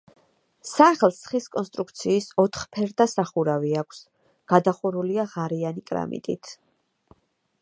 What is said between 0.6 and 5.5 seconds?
სახლს ხის კონსტრუქციის ოთხფერდა სახურავი აქვს, გადახურულია